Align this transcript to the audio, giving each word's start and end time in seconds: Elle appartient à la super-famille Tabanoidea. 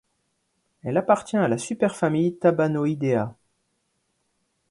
Elle 0.81 0.97
appartient 0.97 1.37
à 1.37 1.47
la 1.47 1.59
super-famille 1.59 2.33
Tabanoidea. 2.39 3.37